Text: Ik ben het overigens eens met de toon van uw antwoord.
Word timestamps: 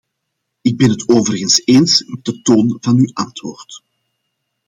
Ik 0.61 0.77
ben 0.77 0.89
het 0.89 1.09
overigens 1.09 1.61
eens 1.65 2.03
met 2.05 2.25
de 2.25 2.41
toon 2.41 2.77
van 2.79 2.97
uw 2.97 3.09
antwoord. 3.13 3.83